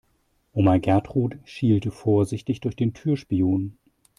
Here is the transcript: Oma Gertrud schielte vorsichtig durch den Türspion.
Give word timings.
Oma 0.51 0.77
Gertrud 0.79 1.37
schielte 1.43 1.91
vorsichtig 1.91 2.59
durch 2.59 2.75
den 2.75 2.95
Türspion. 2.95 3.77